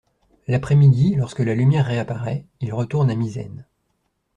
L'après-midi, 0.47 1.13
lorsque 1.15 1.41
la 1.41 1.53
lumière 1.53 1.85
réapparaît, 1.85 2.47
il 2.59 2.73
retourne 2.73 3.11
à 3.11 3.15
Misène. 3.15 3.67